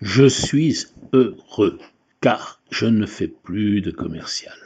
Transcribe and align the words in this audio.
Je 0.00 0.26
suis 0.26 0.86
heureux 1.12 1.78
car 2.20 2.60
je 2.70 2.86
ne 2.86 3.06
fais 3.06 3.28
plus 3.28 3.80
de 3.80 3.90
commercial. 3.90 4.56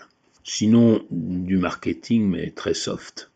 Sinon, 0.44 1.04
du 1.10 1.58
marketing, 1.58 2.28
mais 2.28 2.50
très 2.50 2.72
soft. 2.72 3.30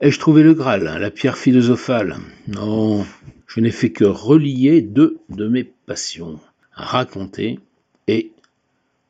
Ai-je 0.00 0.18
trouvé 0.18 0.42
le 0.42 0.52
Graal, 0.52 0.86
hein, 0.86 0.98
la 0.98 1.10
pierre 1.10 1.38
philosophale? 1.38 2.16
Non, 2.48 3.06
je 3.46 3.60
n'ai 3.60 3.70
fait 3.70 3.92
que 3.92 4.04
relier 4.04 4.82
deux 4.82 5.18
de 5.30 5.48
mes 5.48 5.64
passions, 5.64 6.38
raconter 6.72 7.60
et 8.06 8.32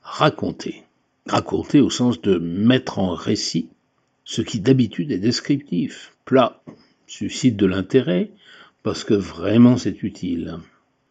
raconter. 0.02 0.84
Raconter 1.26 1.80
au 1.80 1.90
sens 1.90 2.20
de 2.20 2.38
mettre 2.38 3.00
en 3.00 3.14
récit 3.14 3.68
ce 4.24 4.42
qui 4.42 4.60
d'habitude 4.60 5.10
est 5.10 5.18
descriptif, 5.18 6.12
plat, 6.24 6.62
suscite 7.06 7.56
de 7.56 7.66
l'intérêt, 7.66 8.30
parce 8.82 9.02
que 9.02 9.14
vraiment 9.14 9.76
c'est 9.76 10.02
utile. 10.04 10.58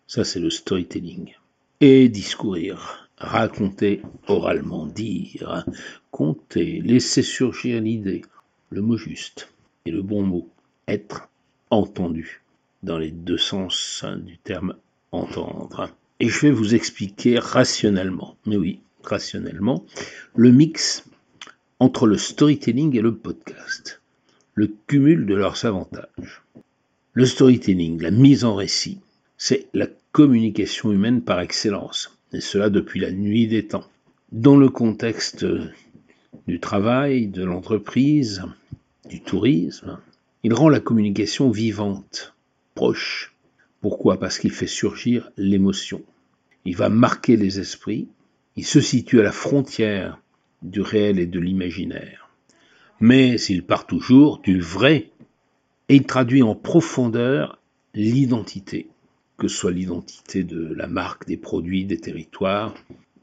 Ça 0.07 0.23
c'est 0.23 0.39
le 0.39 0.49
storytelling. 0.49 1.33
Et 1.81 2.09
discourir, 2.09 3.09
raconter 3.17 4.01
oralement, 4.27 4.85
dire, 4.85 5.65
compter, 6.11 6.81
laisser 6.81 7.21
surgir 7.21 7.81
l'idée, 7.81 8.21
le 8.69 8.81
mot 8.81 8.97
juste 8.97 9.49
et 9.85 9.91
le 9.91 10.01
bon 10.01 10.23
mot, 10.23 10.49
être 10.87 11.27
entendu, 11.69 12.41
dans 12.83 12.97
les 12.97 13.11
deux 13.11 13.37
sens 13.37 14.05
du 14.23 14.37
terme 14.37 14.75
entendre. 15.11 15.89
Et 16.19 16.29
je 16.29 16.39
vais 16.41 16.51
vous 16.51 16.75
expliquer 16.75 17.39
rationnellement, 17.39 18.37
mais 18.45 18.57
oui, 18.57 18.79
rationnellement, 19.03 19.85
le 20.35 20.51
mix 20.51 21.05
entre 21.79 22.07
le 22.07 22.17
storytelling 22.17 22.95
et 22.95 23.01
le 23.01 23.15
podcast, 23.15 24.01
le 24.53 24.73
cumul 24.87 25.25
de 25.25 25.35
leurs 25.35 25.65
avantages. 25.65 26.43
Le 27.13 27.25
storytelling, 27.25 28.01
la 28.01 28.11
mise 28.11 28.45
en 28.45 28.55
récit, 28.55 28.99
c'est 29.37 29.67
la 29.73 29.87
communication 30.11 30.91
humaine 30.91 31.21
par 31.21 31.39
excellence, 31.39 32.17
et 32.31 32.41
cela 32.41 32.69
depuis 32.69 32.99
la 32.99 33.11
nuit 33.11 33.47
des 33.47 33.67
temps. 33.67 33.87
Dans 34.31 34.57
le 34.57 34.69
contexte 34.69 35.45
du 36.47 36.59
travail, 36.59 37.27
de 37.27 37.43
l'entreprise, 37.43 38.43
du 39.09 39.21
tourisme, 39.21 39.99
il 40.43 40.53
rend 40.53 40.69
la 40.69 40.79
communication 40.79 41.49
vivante, 41.49 42.35
proche. 42.75 43.35
Pourquoi? 43.81 44.19
Parce 44.19 44.39
qu'il 44.39 44.51
fait 44.51 44.67
surgir 44.67 45.31
l'émotion. 45.37 46.01
Il 46.65 46.75
va 46.75 46.89
marquer 46.89 47.35
les 47.37 47.59
esprits, 47.59 48.07
il 48.55 48.65
se 48.65 48.81
situe 48.81 49.19
à 49.19 49.23
la 49.23 49.31
frontière 49.31 50.19
du 50.61 50.81
réel 50.81 51.19
et 51.19 51.25
de 51.25 51.39
l'imaginaire. 51.39 52.29
Mais 52.99 53.39
il 53.41 53.63
part 53.63 53.85
toujours 53.85 54.39
du 54.39 54.59
vrai 54.59 55.11
et 55.89 55.95
il 55.95 56.05
traduit 56.05 56.41
en 56.41 56.55
profondeur 56.55 57.59
l'identité, 57.93 58.89
que 59.37 59.47
ce 59.47 59.57
soit 59.57 59.71
l'identité 59.71 60.43
de 60.43 60.73
la 60.73 60.87
marque, 60.87 61.27
des 61.27 61.37
produits, 61.37 61.85
des 61.85 61.99
territoires, 61.99 62.73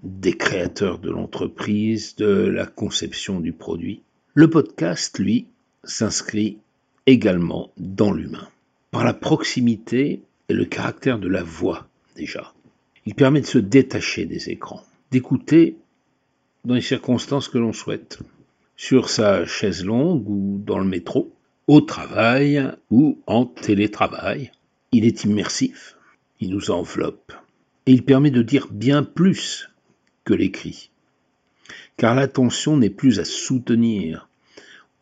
des 0.02 0.36
créateurs 0.36 0.98
de 0.98 1.10
l'entreprise, 1.10 2.16
de 2.16 2.26
la 2.26 2.66
conception 2.66 3.40
du 3.40 3.52
produit. 3.52 4.02
Le 4.34 4.50
podcast, 4.50 5.18
lui, 5.18 5.46
s'inscrit 5.84 6.58
également 7.06 7.70
dans 7.76 8.12
l'humain, 8.12 8.48
par 8.90 9.04
la 9.04 9.14
proximité 9.14 10.22
et 10.48 10.54
le 10.54 10.64
caractère 10.64 11.18
de 11.18 11.28
la 11.28 11.42
voix 11.42 11.88
déjà. 12.16 12.52
Il 13.06 13.14
permet 13.14 13.40
de 13.40 13.46
se 13.46 13.58
détacher 13.58 14.26
des 14.26 14.50
écrans, 14.50 14.84
d'écouter 15.10 15.76
dans 16.64 16.74
les 16.74 16.80
circonstances 16.80 17.48
que 17.48 17.58
l'on 17.58 17.72
souhaite, 17.72 18.20
sur 18.76 19.08
sa 19.08 19.44
chaise 19.46 19.84
longue 19.84 20.28
ou 20.28 20.60
dans 20.64 20.78
le 20.78 20.84
métro, 20.84 21.32
au 21.66 21.80
travail 21.80 22.70
ou 22.90 23.18
en 23.26 23.46
télétravail. 23.46 24.52
Il 24.92 25.04
est 25.04 25.24
immersif, 25.24 25.96
il 26.42 26.50
nous 26.50 26.72
enveloppe, 26.72 27.32
et 27.86 27.92
il 27.92 28.04
permet 28.04 28.32
de 28.32 28.42
dire 28.42 28.66
bien 28.68 29.04
plus 29.04 29.70
que 30.24 30.34
l'écrit. 30.34 30.90
Car 31.96 32.16
l'attention 32.16 32.76
n'est 32.76 32.90
plus 32.90 33.20
à 33.20 33.24
soutenir, 33.24 34.28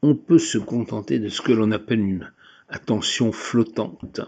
on 0.02 0.14
peut 0.14 0.38
se 0.38 0.58
contenter 0.58 1.18
de 1.18 1.30
ce 1.30 1.40
que 1.40 1.52
l'on 1.52 1.72
appelle 1.72 2.00
une 2.00 2.30
attention 2.68 3.32
flottante. 3.32 4.20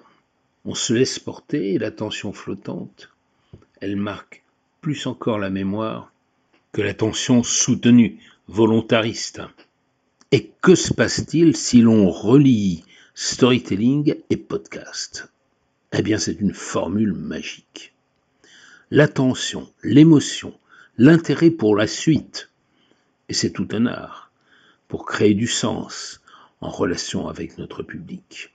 On 0.65 0.75
se 0.75 0.95
laisse 0.95 1.19
porter 1.19 1.77
l'attention 1.77 2.33
flottante, 2.33 3.11
elle 3.83 3.97
marque 3.97 4.43
plus 4.81 5.07
encore 5.07 5.39
la 5.39 5.51
mémoire 5.51 6.13
que 6.73 6.81
l'attention 6.81 7.43
soutenue, 7.43 8.21
volontariste. 8.49 9.43
Et 10.31 10.51
que 10.63 10.75
se 10.75 10.95
passe-t-il 10.95 11.57
si 11.57 11.83
l'on 11.83 12.09
relie 12.09 12.85
storytelling 13.15 14.15
et 14.31 14.37
podcast? 14.39 15.31
Eh 15.95 16.01
bien, 16.01 16.17
c'est 16.17 16.41
une 16.41 16.55
formule 16.55 17.13
magique. 17.13 17.93
L'attention, 18.91 19.71
l'émotion, 19.83 20.59
l'intérêt 20.97 21.51
pour 21.51 21.77
la 21.77 21.87
suite, 21.87 22.51
et 23.29 23.35
c'est 23.35 23.51
tout 23.51 23.69
un 23.73 23.85
art 23.87 24.33
pour 24.89 25.05
créer 25.05 25.35
du 25.35 25.47
sens 25.47 26.23
en 26.63 26.71
relation 26.71 27.29
avec 27.29 27.59
notre 27.59 27.83
public. 27.83 28.55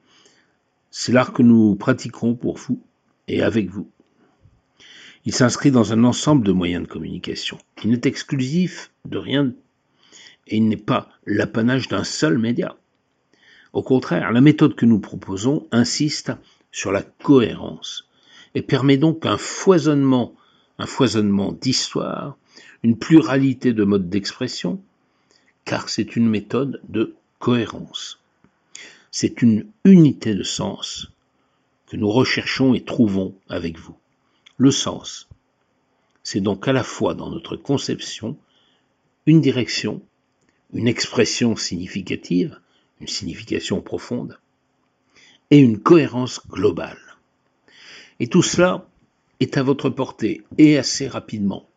C'est 0.89 1.11
l'art 1.11 1.31
que 1.31 1.43
nous 1.43 1.75
pratiquerons 1.75 2.33
pour 2.33 2.57
vous 2.57 2.81
et 3.27 3.43
avec 3.43 3.69
vous. 3.69 3.89
Il 5.25 5.33
s'inscrit 5.33 5.71
dans 5.71 5.93
un 5.93 6.05
ensemble 6.05 6.43
de 6.43 6.51
moyens 6.51 6.87
de 6.87 6.91
communication. 6.91 7.59
Il 7.83 7.91
n'est 7.91 8.05
exclusif 8.05 8.91
de 9.05 9.17
rien 9.19 9.53
et 10.47 10.57
il 10.57 10.67
n'est 10.67 10.75
pas 10.75 11.09
l'apanage 11.27 11.87
d'un 11.87 12.03
seul 12.03 12.39
média. 12.39 12.77
Au 13.73 13.83
contraire, 13.83 14.31
la 14.31 14.41
méthode 14.41 14.75
que 14.75 14.85
nous 14.85 14.99
proposons 14.99 15.67
insiste 15.71 16.31
sur 16.71 16.91
la 16.91 17.03
cohérence 17.03 18.07
et 18.55 18.61
permet 18.61 18.97
donc 18.97 19.25
un 19.25 19.37
foisonnement, 19.37 20.35
un 20.79 20.85
foisonnement 20.85 21.51
d'histoire, 21.51 22.37
une 22.83 22.97
pluralité 22.97 23.73
de 23.73 23.83
modes 23.83 24.09
d'expression, 24.09 24.81
car 25.65 25.89
c'est 25.89 26.15
une 26.15 26.29
méthode 26.29 26.81
de 26.87 27.15
cohérence. 27.39 28.19
C'est 29.11 29.41
une 29.41 29.67
unité 29.83 30.35
de 30.35 30.43
sens 30.43 31.11
que 31.87 31.97
nous 31.97 32.09
recherchons 32.09 32.73
et 32.73 32.83
trouvons 32.83 33.35
avec 33.49 33.77
vous. 33.77 33.95
Le 34.57 34.71
sens, 34.71 35.27
c'est 36.23 36.41
donc 36.41 36.67
à 36.67 36.73
la 36.73 36.83
fois 36.83 37.13
dans 37.13 37.29
notre 37.29 37.55
conception 37.55 38.37
une 39.25 39.41
direction, 39.41 40.01
une 40.73 40.87
expression 40.87 41.55
significative, 41.55 42.59
une 42.99 43.07
signification 43.07 43.81
profonde, 43.81 44.39
et 45.51 45.59
une 45.59 45.79
cohérence 45.79 46.41
globale. 46.47 46.99
Et 48.19 48.27
tout 48.27 48.43
cela 48.43 48.87
est 49.39 49.57
à 49.57 49.63
votre 49.63 49.89
portée 49.89 50.43
et 50.57 50.77
assez 50.77 51.07
rapidement. 51.07 51.67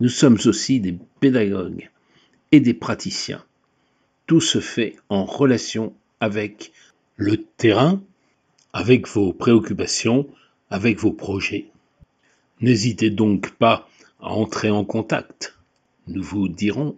Nous 0.00 0.08
sommes 0.08 0.38
aussi 0.46 0.80
des 0.80 0.98
pédagogues 1.20 1.90
et 2.52 2.60
des 2.60 2.74
praticiens. 2.74 3.44
Tout 4.26 4.40
se 4.40 4.60
fait 4.60 4.96
en 5.08 5.24
relation 5.24 5.94
avec 6.20 6.72
le 7.16 7.42
terrain, 7.42 8.02
avec 8.72 9.08
vos 9.08 9.32
préoccupations, 9.32 10.26
avec 10.70 10.98
vos 10.98 11.12
projets. 11.12 11.66
N'hésitez 12.60 13.10
donc 13.10 13.52
pas 13.52 13.88
à 14.20 14.30
entrer 14.30 14.70
en 14.70 14.84
contact. 14.84 15.58
Nous 16.06 16.22
vous 16.22 16.48
dirons 16.48 16.96